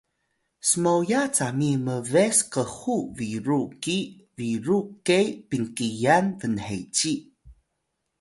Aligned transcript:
smoya 0.69 1.21
cami 1.37 1.69
mbes 1.85 2.37
khu 2.73 2.95
biru 3.17 3.61
ki 3.83 3.97
biru 4.37 4.79
ke 5.07 5.19
pinqiyan 5.49 6.25
bnheci 6.39 7.13